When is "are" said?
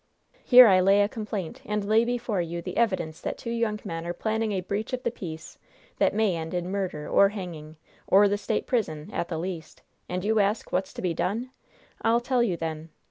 4.07-4.15